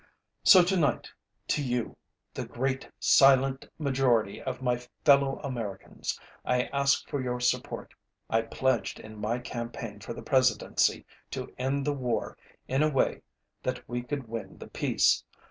[0.41, 1.11] So tonight,
[1.49, 1.95] to you,
[2.33, 7.93] the great silent majority of my fellow Americans, I ask for your support.
[8.27, 12.35] I pledged in my campaign for the Presidency to end the war
[12.67, 13.21] in a way
[13.61, 15.23] that we could win the peace.